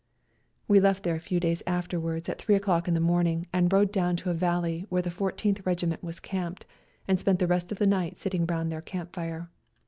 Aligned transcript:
We 0.67 0.79
left 0.79 1.03
there 1.03 1.13
a 1.15 1.19
few 1.19 1.39
days 1.39 1.61
afterwards 1.67 2.27
at 2.27 2.39
three 2.39 2.55
o'clock 2.55 2.87
in 2.87 2.95
the 2.95 2.99
morning 2.99 3.45
and 3.53 3.71
rode 3.71 3.91
down 3.91 4.15
to 4.15 4.31
a 4.31 4.33
valley 4.33 4.83
where 4.89 5.03
the 5.03 5.11
Fourteenth 5.11 5.63
Regi 5.63 5.85
ment 5.85 6.03
were 6.03 6.13
camped, 6.13 6.65
and 7.07 7.19
spent 7.19 7.37
the 7.37 7.45
rest 7.45 7.71
of 7.71 7.77
the 7.77 7.85
night 7.85 8.17
sitting 8.17 8.47
round 8.47 8.71
their 8.71 8.81
camp 8.81 9.13
fire. 9.13 9.51